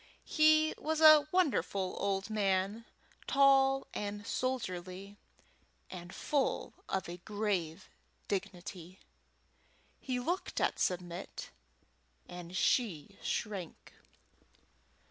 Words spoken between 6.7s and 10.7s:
of a grave dignity. He looked